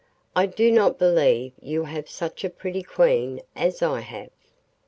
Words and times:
I 0.35 0.47
do 0.47 0.71
not 0.71 0.97
believe 0.97 1.53
you 1.61 1.83
have 1.83 2.09
such 2.09 2.43
a 2.43 2.49
pretty 2.49 2.81
Queen 2.81 3.39
as 3.55 3.83
I 3.83 3.99
have. 3.99 4.31